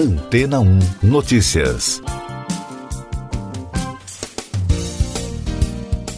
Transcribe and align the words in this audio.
Antena 0.00 0.60
1 0.60 0.78
Notícias. 1.02 2.00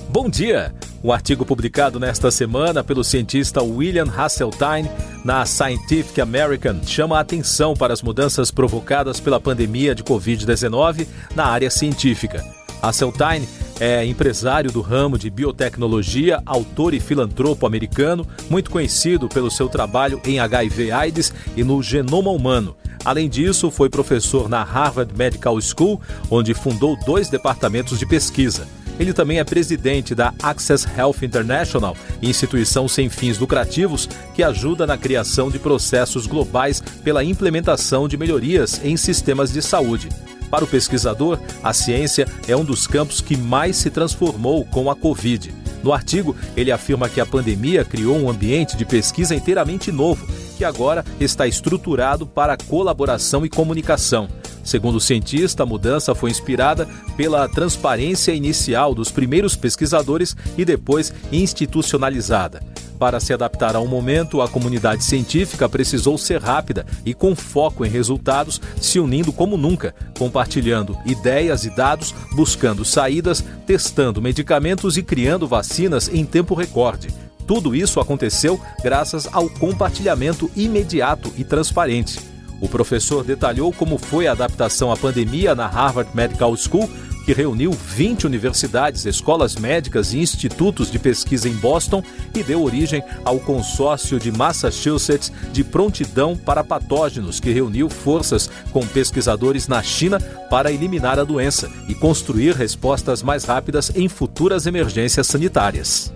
Bom 0.08 0.30
dia! 0.30 0.72
Um 1.02 1.10
artigo 1.10 1.44
publicado 1.44 1.98
nesta 1.98 2.30
semana 2.30 2.84
pelo 2.84 3.02
cientista 3.02 3.60
William 3.60 4.06
Hasseltine 4.06 4.88
na 5.24 5.44
Scientific 5.44 6.20
American 6.20 6.80
chama 6.84 7.18
a 7.18 7.22
atenção 7.22 7.74
para 7.74 7.92
as 7.92 8.02
mudanças 8.02 8.52
provocadas 8.52 9.18
pela 9.18 9.40
pandemia 9.40 9.96
de 9.96 10.04
Covid-19 10.04 11.08
na 11.34 11.46
área 11.46 11.68
científica. 11.68 12.40
Hasseltine 12.80 13.48
é 13.80 14.06
empresário 14.06 14.70
do 14.70 14.80
ramo 14.80 15.18
de 15.18 15.28
biotecnologia, 15.28 16.40
autor 16.46 16.94
e 16.94 17.00
filantropo 17.00 17.66
americano, 17.66 18.24
muito 18.48 18.70
conhecido 18.70 19.28
pelo 19.28 19.50
seu 19.50 19.68
trabalho 19.68 20.20
em 20.24 20.38
HIV/AIDS 20.38 21.34
e 21.56 21.64
no 21.64 21.82
genoma 21.82 22.30
humano. 22.30 22.76
Além 23.04 23.28
disso, 23.28 23.70
foi 23.70 23.90
professor 23.90 24.48
na 24.48 24.62
Harvard 24.62 25.12
Medical 25.16 25.60
School, 25.60 26.00
onde 26.30 26.54
fundou 26.54 26.96
dois 27.04 27.28
departamentos 27.28 27.98
de 27.98 28.06
pesquisa. 28.06 28.66
Ele 28.98 29.12
também 29.12 29.38
é 29.38 29.44
presidente 29.44 30.14
da 30.14 30.32
Access 30.42 30.86
Health 30.96 31.16
International, 31.22 31.96
instituição 32.22 32.86
sem 32.86 33.08
fins 33.08 33.38
lucrativos 33.38 34.08
que 34.34 34.42
ajuda 34.42 34.86
na 34.86 34.96
criação 34.96 35.50
de 35.50 35.58
processos 35.58 36.26
globais 36.26 36.80
pela 37.02 37.24
implementação 37.24 38.06
de 38.06 38.16
melhorias 38.16 38.80
em 38.84 38.96
sistemas 38.96 39.52
de 39.52 39.62
saúde. 39.62 40.08
Para 40.50 40.64
o 40.64 40.68
pesquisador, 40.68 41.38
a 41.64 41.72
ciência 41.72 42.28
é 42.46 42.54
um 42.54 42.64
dos 42.64 42.86
campos 42.86 43.20
que 43.22 43.36
mais 43.36 43.76
se 43.76 43.90
transformou 43.90 44.64
com 44.66 44.90
a 44.90 44.94
Covid. 44.94 45.52
No 45.82 45.92
artigo, 45.92 46.36
ele 46.56 46.70
afirma 46.70 47.08
que 47.08 47.20
a 47.20 47.26
pandemia 47.26 47.84
criou 47.84 48.16
um 48.16 48.30
ambiente 48.30 48.76
de 48.76 48.84
pesquisa 48.84 49.34
inteiramente 49.34 49.90
novo, 49.90 50.26
que 50.62 50.64
agora 50.64 51.04
está 51.18 51.44
estruturado 51.44 52.24
para 52.24 52.56
colaboração 52.56 53.44
e 53.44 53.48
comunicação. 53.48 54.28
Segundo 54.62 54.94
o 54.94 55.00
cientista, 55.00 55.64
a 55.64 55.66
mudança 55.66 56.14
foi 56.14 56.30
inspirada 56.30 56.88
pela 57.16 57.48
transparência 57.48 58.30
inicial 58.30 58.94
dos 58.94 59.10
primeiros 59.10 59.56
pesquisadores 59.56 60.36
e 60.56 60.64
depois 60.64 61.12
institucionalizada. 61.32 62.62
Para 62.96 63.18
se 63.18 63.32
adaptar 63.32 63.74
ao 63.74 63.88
momento, 63.88 64.40
a 64.40 64.48
comunidade 64.48 65.02
científica 65.02 65.68
precisou 65.68 66.16
ser 66.16 66.40
rápida 66.40 66.86
e 67.04 67.12
com 67.12 67.34
foco 67.34 67.84
em 67.84 67.88
resultados, 67.88 68.60
se 68.80 69.00
unindo 69.00 69.32
como 69.32 69.56
nunca, 69.56 69.92
compartilhando 70.16 70.96
ideias 71.04 71.64
e 71.64 71.70
dados, 71.70 72.14
buscando 72.36 72.84
saídas, 72.84 73.44
testando 73.66 74.22
medicamentos 74.22 74.96
e 74.96 75.02
criando 75.02 75.48
vacinas 75.48 76.08
em 76.08 76.24
tempo 76.24 76.54
recorde. 76.54 77.08
Tudo 77.46 77.74
isso 77.74 78.00
aconteceu 78.00 78.60
graças 78.82 79.28
ao 79.32 79.48
compartilhamento 79.48 80.50
imediato 80.56 81.32
e 81.36 81.44
transparente. 81.44 82.18
O 82.60 82.68
professor 82.68 83.24
detalhou 83.24 83.72
como 83.72 83.98
foi 83.98 84.28
a 84.28 84.32
adaptação 84.32 84.92
à 84.92 84.96
pandemia 84.96 85.52
na 85.52 85.66
Harvard 85.66 86.14
Medical 86.14 86.56
School, 86.56 86.88
que 87.24 87.32
reuniu 87.32 87.72
20 87.72 88.26
universidades, 88.26 89.04
escolas 89.04 89.56
médicas 89.56 90.12
e 90.12 90.18
institutos 90.18 90.90
de 90.90 90.98
pesquisa 90.98 91.48
em 91.48 91.54
Boston 91.54 92.02
e 92.34 92.42
deu 92.42 92.62
origem 92.62 93.02
ao 93.24 93.40
consórcio 93.40 94.18
de 94.18 94.30
Massachusetts 94.30 95.32
de 95.52 95.64
prontidão 95.64 96.36
para 96.36 96.62
patógenos, 96.62 97.40
que 97.40 97.52
reuniu 97.52 97.88
forças 97.88 98.48
com 98.72 98.86
pesquisadores 98.86 99.66
na 99.66 99.82
China 99.82 100.20
para 100.48 100.70
eliminar 100.70 101.18
a 101.18 101.24
doença 101.24 101.68
e 101.88 101.94
construir 101.94 102.54
respostas 102.54 103.22
mais 103.22 103.44
rápidas 103.44 103.90
em 103.94 104.08
futuras 104.08 104.66
emergências 104.66 105.26
sanitárias. 105.26 106.12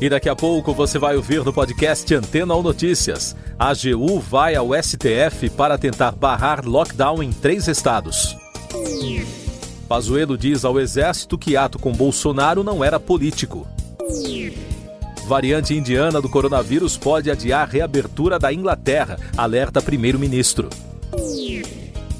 E 0.00 0.08
daqui 0.08 0.28
a 0.28 0.34
pouco 0.36 0.74
você 0.74 0.98
vai 0.98 1.16
ouvir 1.16 1.44
no 1.44 1.52
podcast 1.52 2.12
Antena 2.14 2.54
ou 2.54 2.62
Notícias. 2.62 3.36
A 3.58 3.68
AGU 3.68 4.18
vai 4.18 4.54
ao 4.54 4.70
STF 4.74 5.48
para 5.50 5.78
tentar 5.78 6.12
barrar 6.12 6.66
lockdown 6.66 7.22
em 7.22 7.32
três 7.32 7.68
estados. 7.68 8.36
Pazuello 9.88 10.36
diz 10.36 10.64
ao 10.64 10.80
Exército 10.80 11.38
que 11.38 11.56
ato 11.56 11.78
com 11.78 11.92
Bolsonaro 11.92 12.64
não 12.64 12.82
era 12.82 12.98
político. 12.98 13.66
Variante 15.26 15.74
indiana 15.74 16.20
do 16.20 16.28
coronavírus 16.28 16.98
pode 16.98 17.30
adiar 17.30 17.68
reabertura 17.68 18.38
da 18.38 18.52
Inglaterra, 18.52 19.18
alerta 19.36 19.80
primeiro-ministro. 19.80 20.68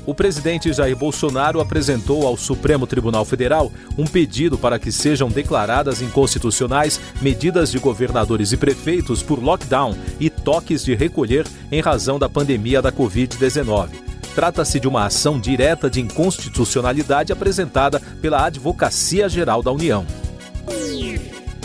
O 0.06 0.14
presidente 0.14 0.72
Jair 0.72 0.96
Bolsonaro 0.96 1.60
apresentou 1.60 2.26
ao 2.26 2.36
Supremo 2.36 2.86
Tribunal 2.86 3.24
Federal 3.24 3.72
um 3.96 4.04
pedido 4.04 4.58
para 4.58 4.78
que 4.78 4.92
sejam 4.92 5.30
declaradas 5.30 6.02
inconstitucionais 6.02 7.00
medidas 7.22 7.70
de 7.70 7.78
governadores 7.78 8.52
e 8.52 8.56
prefeitos 8.56 9.22
por 9.22 9.42
lockdown 9.42 9.96
e 10.20 10.28
toques 10.28 10.84
de 10.84 10.94
recolher 10.94 11.46
em 11.72 11.80
razão 11.80 12.18
da 12.18 12.28
pandemia 12.28 12.82
da 12.82 12.92
Covid-19. 12.92 13.88
Trata-se 14.34 14.78
de 14.78 14.88
uma 14.88 15.06
ação 15.06 15.40
direta 15.40 15.88
de 15.88 16.00
inconstitucionalidade 16.00 17.32
apresentada 17.32 18.00
pela 18.20 18.44
Advocacia 18.44 19.28
Geral 19.28 19.62
da 19.62 19.72
União. 19.72 20.04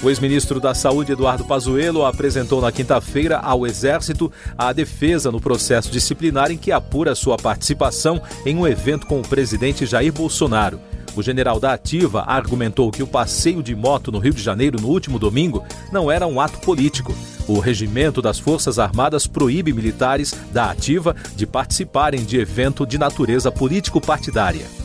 O 0.02 0.10
ex-ministro 0.10 0.62
da 0.62 0.74
Saúde, 0.74 1.12
Eduardo 1.12 1.44
Pazuello, 1.44 2.06
apresentou 2.06 2.62
na 2.62 2.72
quinta-feira 2.72 3.38
ao 3.38 3.68
Exército 3.68 4.32
a 4.58 4.72
defesa 4.72 5.30
no 5.30 5.42
processo 5.42 5.92
disciplinar 5.92 6.52
em 6.52 6.58
que 6.58 6.72
apura 6.72 7.14
sua 7.14 7.36
participação 7.36 8.22
em 8.46 8.56
um 8.56 8.66
evento 8.66 9.06
com 9.06 9.20
o 9.20 9.28
presidente 9.28 9.86
Jair 9.86 10.14
Bolsonaro. 10.14 10.80
O 11.18 11.22
general 11.22 11.60
da 11.60 11.74
Ativa 11.74 12.24
argumentou 12.26 12.92
que 12.92 13.04
o 13.04 13.08
passeio 13.08 13.62
de 13.62 13.76
moto 13.76 14.10
no 14.10 14.20
Rio 14.20 14.34
de 14.34 14.42
Janeiro 14.42 14.80
no 14.80 14.88
último 14.88 15.20
domingo 15.20 15.66
não 15.92 16.10
era 16.10 16.26
um 16.26 16.40
ato 16.40 16.60
político. 16.60 17.14
O 17.46 17.60
regimento 17.60 18.22
das 18.22 18.40
Forças 18.40 18.80
Armadas 18.80 19.28
proíbe 19.28 19.74
militares 19.74 20.34
da 20.54 20.72
Ativa 20.72 21.14
de 21.36 21.46
participarem 21.46 22.24
de 22.24 22.38
evento 22.38 22.86
de 22.86 22.98
natureza 22.98 23.52
político-partidária. 23.52 24.79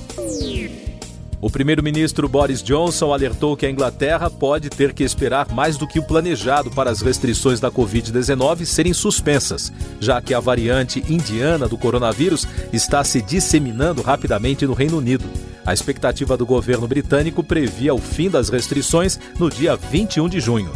O 1.44 1.50
primeiro-ministro 1.50 2.26
Boris 2.26 2.62
Johnson 2.62 3.12
alertou 3.12 3.54
que 3.54 3.66
a 3.66 3.70
Inglaterra 3.70 4.30
pode 4.30 4.70
ter 4.70 4.94
que 4.94 5.04
esperar 5.04 5.46
mais 5.52 5.76
do 5.76 5.86
que 5.86 5.98
o 5.98 6.02
planejado 6.02 6.70
para 6.70 6.90
as 6.90 7.02
restrições 7.02 7.60
da 7.60 7.70
Covid-19 7.70 8.64
serem 8.64 8.94
suspensas, 8.94 9.70
já 10.00 10.22
que 10.22 10.32
a 10.32 10.40
variante 10.40 11.04
indiana 11.06 11.68
do 11.68 11.76
coronavírus 11.76 12.48
está 12.72 13.04
se 13.04 13.20
disseminando 13.20 14.00
rapidamente 14.00 14.66
no 14.66 14.72
Reino 14.72 14.96
Unido. 14.96 15.26
A 15.66 15.74
expectativa 15.74 16.34
do 16.34 16.46
governo 16.46 16.88
britânico 16.88 17.44
previa 17.44 17.92
o 17.92 17.98
fim 17.98 18.30
das 18.30 18.48
restrições 18.48 19.20
no 19.38 19.50
dia 19.50 19.76
21 19.76 20.30
de 20.30 20.40
junho. 20.40 20.72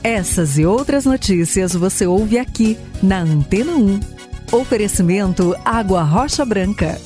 Essas 0.00 0.58
e 0.58 0.64
outras 0.64 1.06
notícias 1.06 1.72
você 1.72 2.06
ouve 2.06 2.38
aqui 2.38 2.78
na 3.02 3.22
Antena 3.22 3.72
1. 3.72 3.98
Oferecimento 4.52 5.56
Água 5.64 6.04
Rocha 6.04 6.44
Branca. 6.44 7.00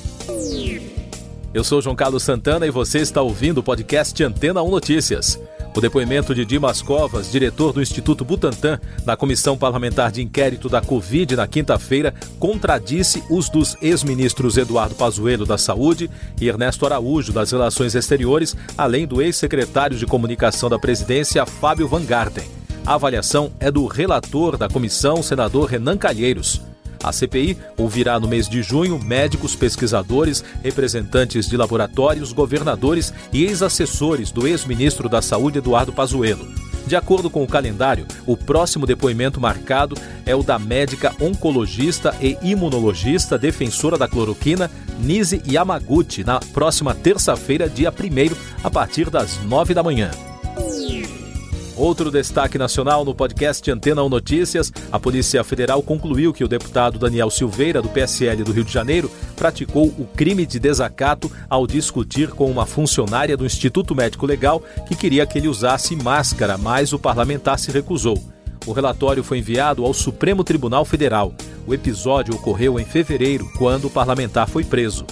Eu 1.57 1.65
sou 1.65 1.81
João 1.81 1.97
Carlos 1.97 2.23
Santana 2.23 2.67
e 2.67 2.71
você 2.71 2.99
está 2.99 3.23
ouvindo 3.23 3.57
o 3.57 3.63
podcast 3.63 4.23
Antena 4.23 4.63
1 4.63 4.71
Notícias. 4.71 5.41
O 5.75 5.81
depoimento 5.81 6.35
de 6.35 6.45
Dimas 6.45 6.83
Covas, 6.83 7.33
diretor 7.33 7.73
do 7.73 7.81
Instituto 7.81 8.27
Butantan, 8.27 8.79
na 9.07 9.17
Comissão 9.17 9.57
Parlamentar 9.57 10.13
de 10.13 10.21
Inquérito 10.21 10.69
da 10.69 10.83
Covid 10.83 11.35
na 11.35 11.47
quinta-feira, 11.47 12.13
contradisse 12.39 13.25
os 13.31 13.49
dos 13.49 13.75
ex-ministros 13.81 14.59
Eduardo 14.59 14.97
Pazuello 14.97 15.47
da 15.47 15.57
Saúde 15.57 16.11
e 16.39 16.47
Ernesto 16.47 16.85
Araújo 16.85 17.33
das 17.33 17.53
Relações 17.53 17.95
Exteriores, 17.95 18.55
além 18.77 19.07
do 19.07 19.23
ex-secretário 19.23 19.97
de 19.97 20.05
Comunicação 20.05 20.69
da 20.69 20.79
Presidência, 20.79 21.47
Fábio 21.47 21.89
Van 21.89 22.05
Garten. 22.05 22.45
A 22.85 22.97
avaliação 22.97 23.51
é 23.59 23.71
do 23.71 23.87
relator 23.87 24.59
da 24.59 24.69
comissão, 24.69 25.23
senador 25.23 25.71
Renan 25.71 25.97
Calheiros. 25.97 26.61
A 27.07 27.13
CPI 27.13 27.57
ouvirá 27.79 28.19
no 28.19 28.27
mês 28.27 28.49
de 28.49 28.65
junho 28.65 28.99
médicos, 28.99 29.55
pesquisadores, 29.55 30.43
representantes 30.61 31.49
de 31.49 31.57
laboratórios, 31.57 32.33
governadores 32.33 33.15
e 33.33 33.45
ex-assessores 33.45 34.33
do 34.33 34.45
ex-ministro 34.45 35.09
da 35.09 35.23
Saúde 35.23 35.59
Eduardo 35.59 35.93
Pazuello. 35.93 36.45
De 36.85 36.97
acordo 36.97 37.31
com 37.31 37.45
o 37.45 37.47
calendário, 37.47 38.07
o 38.27 38.37
próximo 38.37 38.87
depoimento 38.87 39.41
marcado 39.41 39.97
é 40.25 40.35
o 40.35 40.43
da 40.43 40.59
médica 40.59 41.15
oncologista 41.21 42.13
e 42.21 42.37
imunologista 42.43 43.39
defensora 43.39 43.97
da 43.97 44.09
cloroquina, 44.09 44.69
Nise 44.99 45.41
Yamaguchi, 45.49 46.25
na 46.25 46.41
próxima 46.41 46.93
terça-feira, 46.93 47.69
dia 47.69 47.91
1 47.91 48.37
a 48.65 48.71
partir 48.71 49.11
das 49.11 49.41
9 49.45 49.75
da 49.75 49.83
manhã. 49.83 50.11
Outro 51.77 52.11
destaque 52.11 52.57
nacional 52.57 53.05
no 53.05 53.15
podcast 53.15 53.71
Antena 53.71 54.03
1 54.03 54.09
Notícias: 54.09 54.73
a 54.91 54.99
Polícia 54.99 55.45
Federal 55.45 55.83
concluiu 55.83 56.33
que 56.33 56.43
o 56.43 56.49
deputado 56.49 56.99
Daniel 56.99 57.29
Silveira, 57.29 57.83
do 57.83 57.89
PSL 57.91 58.43
do 58.43 58.53
Rio 58.53 58.65
de 58.65 58.73
Janeiro, 58.73 59.11
praticou 59.37 59.89
o 59.89 60.09
crime 60.17 60.47
de 60.47 60.59
desacato 60.59 61.31
ao 61.51 61.67
discutir 61.67 62.31
com 62.31 62.51
uma 62.51 62.65
funcionária 62.65 63.37
do 63.37 63.45
Instituto 63.45 63.95
Médico 63.95 64.25
Legal 64.25 64.63
que 64.89 64.97
queria 64.97 65.27
que 65.27 65.37
ele 65.37 65.49
usasse 65.49 65.95
máscara, 65.95 66.57
mas 66.57 66.95
o 66.95 66.99
parlamentar 66.99 67.59
se 67.59 67.71
recusou. 67.71 68.23
O 68.67 68.73
relatório 68.73 69.23
foi 69.23 69.39
enviado 69.39 69.85
ao 69.85 69.93
Supremo 69.93 70.43
Tribunal 70.43 70.85
Federal. 70.85 71.35
O 71.67 71.75
episódio 71.75 72.35
ocorreu 72.35 72.81
em 72.81 72.85
fevereiro, 72.85 73.49
quando 73.59 73.87
o 73.87 73.91
parlamentar 73.91 74.49
foi 74.49 74.65
preso 74.65 75.05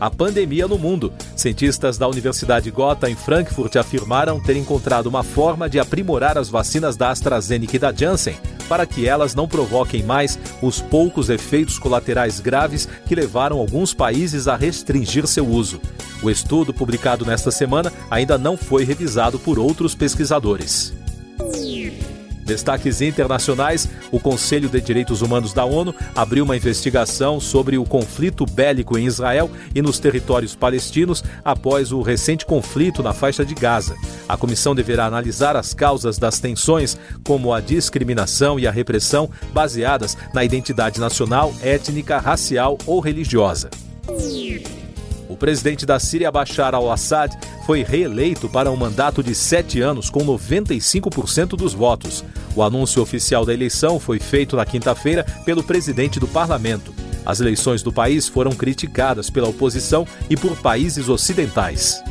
a 0.00 0.10
pandemia 0.10 0.66
no 0.66 0.78
mundo. 0.78 1.12
Cientistas 1.36 1.98
da 1.98 2.08
Universidade 2.08 2.70
Gotha, 2.70 3.10
em 3.10 3.14
Frankfurt, 3.14 3.76
afirmaram 3.76 4.40
ter 4.40 4.56
encontrado 4.56 5.06
uma 5.06 5.22
forma 5.22 5.68
de 5.68 5.78
aprimorar 5.78 6.38
as 6.38 6.48
vacinas 6.48 6.96
da 6.96 7.10
AstraZeneca 7.10 7.76
e 7.76 7.78
da 7.78 7.92
Janssen 7.92 8.36
para 8.70 8.86
que 8.86 9.06
elas 9.06 9.34
não 9.34 9.48
provoquem 9.48 10.00
mais 10.04 10.38
os 10.62 10.80
poucos 10.80 11.28
efeitos 11.28 11.76
colaterais 11.76 12.38
graves 12.38 12.88
que 13.04 13.16
levaram 13.16 13.58
alguns 13.58 13.92
países 13.92 14.46
a 14.46 14.54
restringir 14.54 15.26
seu 15.26 15.44
uso. 15.44 15.80
O 16.22 16.30
estudo, 16.30 16.72
publicado 16.72 17.26
nesta 17.26 17.50
semana, 17.50 17.92
ainda 18.08 18.38
não 18.38 18.56
foi 18.56 18.84
revisado 18.84 19.40
por 19.40 19.58
outros 19.58 19.92
pesquisadores. 19.96 20.94
Destaques 22.50 23.00
internacionais: 23.00 23.88
o 24.10 24.18
Conselho 24.18 24.68
de 24.68 24.80
Direitos 24.80 25.22
Humanos 25.22 25.52
da 25.52 25.64
ONU 25.64 25.94
abriu 26.16 26.42
uma 26.42 26.56
investigação 26.56 27.38
sobre 27.38 27.78
o 27.78 27.84
conflito 27.84 28.44
bélico 28.44 28.98
em 28.98 29.06
Israel 29.06 29.48
e 29.72 29.80
nos 29.80 30.00
territórios 30.00 30.56
palestinos 30.56 31.22
após 31.44 31.92
o 31.92 32.02
recente 32.02 32.44
conflito 32.44 33.04
na 33.04 33.12
faixa 33.12 33.44
de 33.44 33.54
Gaza. 33.54 33.94
A 34.28 34.36
comissão 34.36 34.74
deverá 34.74 35.06
analisar 35.06 35.54
as 35.54 35.72
causas 35.72 36.18
das 36.18 36.40
tensões, 36.40 36.98
como 37.24 37.54
a 37.54 37.60
discriminação 37.60 38.58
e 38.58 38.66
a 38.66 38.72
repressão 38.72 39.30
baseadas 39.52 40.16
na 40.34 40.44
identidade 40.44 40.98
nacional, 40.98 41.54
étnica, 41.62 42.18
racial 42.18 42.76
ou 42.84 42.98
religiosa. 42.98 43.70
O 45.28 45.36
presidente 45.36 45.86
da 45.86 46.00
Síria, 46.00 46.32
Bashar 46.32 46.74
al-Assad, 46.74 47.32
foi 47.64 47.84
reeleito 47.84 48.48
para 48.48 48.68
um 48.68 48.74
mandato 48.74 49.22
de 49.22 49.32
sete 49.32 49.80
anos 49.80 50.10
com 50.10 50.26
95% 50.26 51.50
dos 51.50 51.72
votos. 51.72 52.24
O 52.54 52.62
anúncio 52.62 53.02
oficial 53.02 53.44
da 53.44 53.54
eleição 53.54 54.00
foi 54.00 54.18
feito 54.18 54.56
na 54.56 54.66
quinta-feira 54.66 55.24
pelo 55.44 55.62
presidente 55.62 56.18
do 56.18 56.26
parlamento. 56.26 56.92
As 57.24 57.40
eleições 57.40 57.82
do 57.82 57.92
país 57.92 58.26
foram 58.26 58.52
criticadas 58.52 59.30
pela 59.30 59.48
oposição 59.48 60.06
e 60.28 60.36
por 60.36 60.56
países 60.56 61.08
ocidentais. 61.08 62.02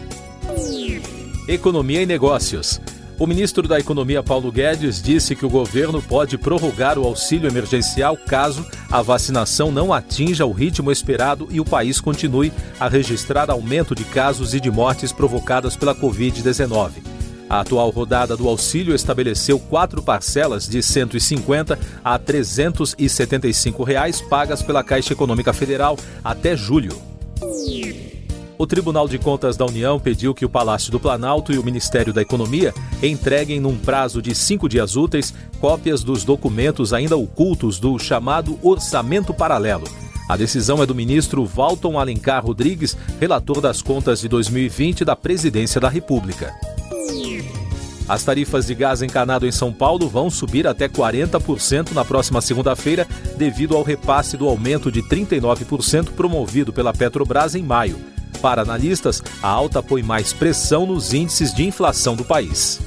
Economia 1.48 2.02
e 2.02 2.06
Negócios. 2.06 2.80
O 3.18 3.28
ministro 3.28 3.68
da 3.68 3.78
Economia 3.78 4.24
Paulo 4.24 4.50
Guedes 4.50 5.02
disse 5.02 5.36
que 5.36 5.46
o 5.46 5.50
governo 5.50 6.02
pode 6.02 6.38
prorrogar 6.38 6.98
o 6.98 7.06
auxílio 7.06 7.50
emergencial 7.50 8.16
caso 8.16 8.66
a 8.90 9.02
vacinação 9.02 9.74
não 9.74 9.92
atinja 9.92 10.46
o 10.46 10.54
ritmo 10.54 10.90
esperado 10.90 11.50
e 11.52 11.60
o 11.60 11.66
país 11.66 12.00
continue 12.00 12.54
a 12.80 12.88
registrar 12.88 13.52
aumento 13.52 13.94
de 13.94 14.06
casos 14.06 14.54
e 14.54 14.60
de 14.60 14.72
mortes 14.72 15.12
provocadas 15.12 15.76
pela 15.76 15.94
Covid-19. 15.94 17.09
A 17.50 17.62
atual 17.62 17.90
rodada 17.90 18.38
do 18.38 18.48
auxílio 18.48 18.94
estabeleceu 18.94 19.60
quatro 19.60 20.04
parcelas 20.04 20.68
de 20.68 20.78
R$ 20.78 20.84
150 20.84 21.80
a 22.04 22.20
375 22.20 23.84
reais 23.84 24.22
pagas 24.22 24.62
pela 24.62 24.84
Caixa 24.84 25.14
Econômica 25.14 25.52
Federal 25.52 25.98
até 26.24 26.56
julho 26.56 27.10
o 28.60 28.68
Tribunal 28.68 29.08
de 29.08 29.18
Contas 29.18 29.56
da 29.56 29.66
União 29.66 29.98
pediu 29.98 30.34
que 30.34 30.44
o 30.44 30.50
Palácio 30.50 30.92
do 30.92 31.00
Planalto 31.00 31.54
e 31.54 31.58
o 31.58 31.64
Ministério 31.64 32.12
da 32.12 32.22
Economia 32.22 32.74
entreguem, 33.02 33.58
num 33.58 33.78
prazo 33.78 34.22
de 34.22 34.36
cinco 34.36 34.68
dias 34.68 34.98
úteis, 34.98 35.34
cópias 35.62 36.04
dos 36.04 36.26
documentos 36.26 36.92
ainda 36.92 37.16
ocultos 37.16 37.80
do 37.80 37.98
chamado 37.98 38.60
Orçamento 38.62 39.34
Paralelo. 39.34 39.88
A 40.28 40.36
decisão 40.36 40.84
é 40.84 40.86
do 40.86 40.94
ministro 40.94 41.46
Walton 41.46 41.98
Alencar 41.98 42.46
Rodrigues, 42.46 42.98
relator 43.18 43.62
das 43.62 43.82
contas 43.82 44.20
de 44.20 44.28
2020 44.28 45.06
da 45.06 45.16
Presidência 45.16 45.80
da 45.80 45.88
República. 45.88 46.54
As 48.10 48.24
tarifas 48.24 48.66
de 48.66 48.74
gás 48.74 49.04
encanado 49.04 49.46
em 49.46 49.52
São 49.52 49.72
Paulo 49.72 50.10
vão 50.10 50.32
subir 50.32 50.66
até 50.66 50.90
40% 50.90 51.92
na 51.92 52.04
próxima 52.04 52.42
segunda-feira, 52.42 53.08
devido 53.38 53.78
ao 53.78 53.84
repasse 53.84 54.36
do 54.36 54.48
aumento 54.48 54.92
de 54.92 55.04
39% 55.04 56.14
promovido 56.14 56.74
pela 56.74 56.92
Petrobras 56.92 57.54
em 57.54 57.62
maio. 57.62 58.00
Para 58.42 58.64
analistas, 58.64 59.22
a 59.44 59.48
alta 59.48 59.84
põe 59.84 60.02
mais 60.02 60.34
pressão 60.34 60.88
nos 60.88 61.14
índices 61.14 61.54
de 61.54 61.68
inflação 61.68 62.16
do 62.16 62.26
país. 62.26 62.80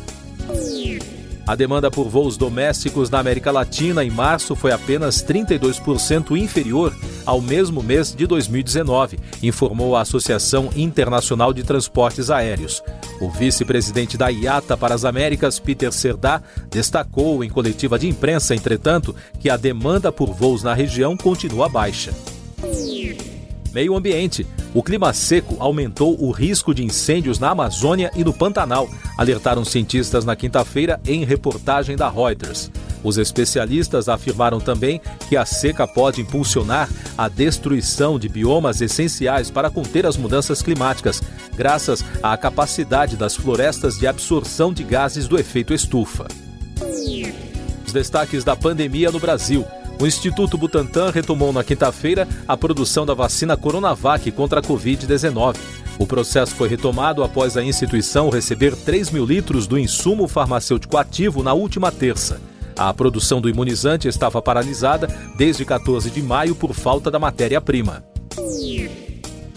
A 1.53 1.55
demanda 1.55 1.91
por 1.91 2.09
voos 2.09 2.39
domésticos 2.39 3.11
na 3.11 3.19
América 3.19 3.51
Latina 3.51 4.03
em 4.03 4.09
março 4.09 4.57
foi 4.57 4.73
apenas 4.73 5.23
32% 5.23 6.35
inferior 6.35 6.97
ao 7.27 7.43
mesmo 7.43 7.83
mês 7.83 8.15
de 8.15 8.27
2019, 8.27 9.19
informou 9.43 9.95
a 9.95 10.01
Associação 10.01 10.71
Internacional 10.75 11.53
de 11.53 11.63
Transportes 11.63 12.31
Aéreos. 12.31 12.83
O 13.21 13.29
vice-presidente 13.29 14.17
da 14.17 14.29
IATA 14.29 14.79
para 14.79 14.95
as 14.95 15.05
Américas, 15.05 15.59
Peter 15.59 15.93
Serdá, 15.93 16.41
destacou 16.71 17.45
em 17.45 17.51
coletiva 17.51 17.99
de 17.99 18.09
imprensa, 18.09 18.55
entretanto, 18.55 19.15
que 19.39 19.51
a 19.51 19.57
demanda 19.59 20.11
por 20.11 20.33
voos 20.33 20.63
na 20.63 20.73
região 20.73 21.19
continua 21.19 21.69
baixa. 21.69 22.15
Meio 23.73 23.97
Ambiente. 23.97 24.47
O 24.75 24.83
clima 24.83 25.13
seco 25.13 25.57
aumentou 25.59 26.17
o 26.23 26.31
risco 26.31 26.75
de 26.75 26.85
incêndios 26.85 27.39
na 27.39 27.51
Amazônia 27.51 28.11
e 28.15 28.25
no 28.25 28.33
Pantanal, 28.33 28.89
alertaram 29.19 29.65
cientistas 29.65 30.25
na 30.25 30.37
quinta-feira 30.37 31.01
em 31.07 31.25
reportagem 31.25 31.97
da 31.97 32.09
Reuters. 32.09 32.71
Os 33.05 33.19
especialistas 33.19 34.09
afirmaram 34.09 34.61
também 34.61 35.01
que 35.29 35.37
a 35.37 35.45
seca 35.45 35.87
pode 35.87 36.21
impulsionar 36.21 36.89
a 37.19 37.29
destruição 37.29 38.19
de 38.19 38.29
biomas 38.29 38.81
essenciais 38.81 39.51
para 39.51 39.71
conter 39.71 40.07
as 40.07 40.17
mudanças 40.17 40.63
climáticas, 40.63 41.23
graças 41.57 42.05
à 42.23 42.37
capacidade 42.37 43.17
das 43.17 43.35
florestas 43.35 43.99
de 43.99 44.07
absorção 44.07 44.73
de 44.73 44.85
gases 44.85 45.27
do 45.27 45.39
efeito 45.39 45.75
estufa. 45.75 46.29
Os 47.85 47.93
destaques 47.93 48.45
da 48.45 48.55
pandemia 48.55 49.11
no 49.11 49.19
Brasil. 49.19 49.67
O 50.03 50.07
Instituto 50.07 50.59
Butantan 50.59 51.13
retomou 51.13 51.53
na 51.53 51.63
quinta-feira 51.63 52.27
a 52.49 52.57
produção 52.57 53.07
da 53.07 53.15
vacina 53.15 53.57
Coronavac 53.57 54.33
contra 54.33 54.59
a 54.59 54.63
Covid-19. 54.63 55.57
O 55.97 56.05
processo 56.05 56.57
foi 56.57 56.69
retomado 56.69 57.23
após 57.23 57.57
a 57.57 57.63
instituição 57.63 58.29
receber 58.29 58.75
3 58.75 59.13
mil 59.13 59.25
litros 59.25 59.69
do 59.69 59.79
insumo 59.79 60.27
farmacêutico 60.27 60.97
ativo 60.97 61.45
na 61.45 61.53
última 61.53 61.93
terça. 61.93 62.41
A 62.77 62.93
produção 62.93 63.41
do 63.41 63.49
imunizante 63.49 64.09
estava 64.09 64.43
paralisada 64.43 65.07
desde 65.39 65.65
14 65.65 66.11
de 66.11 66.21
maio 66.21 66.57
por 66.57 66.75
falta 66.75 67.09
da 67.09 67.21
matéria-prima. 67.21 68.05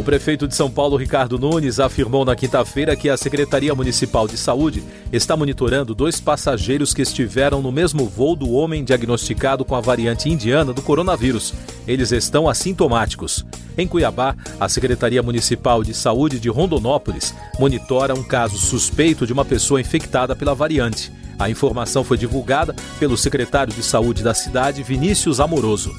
O 0.06 0.13
prefeito 0.16 0.48
de 0.48 0.54
São 0.54 0.69
Paulo, 0.69 0.98
Ricardo 0.98 1.40
Nunes, 1.40 1.80
afirmou 1.80 2.24
na 2.24 2.36
quinta-feira 2.36 2.96
que 2.96 3.10
a 3.10 3.18
Secretaria 3.18 3.74
Municipal 3.74 4.28
de 4.28 4.38
Saúde 4.38 4.84
está 5.12 5.36
monitorando 5.36 5.96
dois 5.96 6.22
passageiros 6.22 6.94
que 6.94 7.02
estiveram 7.02 7.60
no 7.60 7.72
mesmo 7.72 8.06
voo 8.06 8.36
do 8.36 8.52
homem 8.52 8.84
diagnosticado 8.84 9.66
com 9.66 9.74
a 9.74 9.81
variante 9.81 10.30
indiana 10.30 10.72
do 10.72 10.81
coronavírus. 10.84 11.56
Eles 11.88 12.12
estão 12.12 12.48
assintomáticos. 12.48 13.44
Em 13.75 13.88
Cuiabá, 13.88 14.36
a 14.60 14.69
Secretaria 14.69 15.24
Municipal 15.24 15.84
de 15.84 15.96
Saúde 15.96 16.40
de 16.40 16.50
Rondonópolis 16.50 17.34
monitora 17.58 18.13
um 18.13 18.24
caso 18.24 18.60
suspeito 18.60 19.25
de 19.25 19.34
uma 19.34 19.44
pessoa 19.44 19.81
infectada 19.81 20.36
pela 20.36 20.54
variante. 20.54 21.12
A 21.40 21.50
informação 21.50 22.04
foi 22.04 22.16
divulgada 22.19 22.75
pelo 23.00 23.18
secretário 23.18 23.74
de 23.74 23.81
Saúde 23.81 24.22
da 24.22 24.36
cidade, 24.36 24.84
Vinícius 24.84 25.40
Amoroso. 25.40 25.92